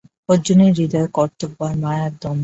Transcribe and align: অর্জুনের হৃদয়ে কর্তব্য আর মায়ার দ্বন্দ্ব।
অর্জুনের 0.29 0.71
হৃদয়ে 0.77 1.07
কর্তব্য 1.17 1.57
আর 1.63 1.75
মায়ার 1.83 2.11
দ্বন্দ্ব। 2.21 2.39